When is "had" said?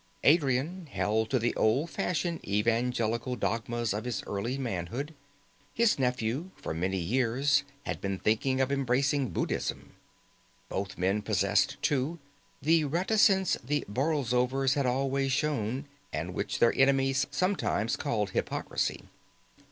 7.85-8.01, 14.73-14.87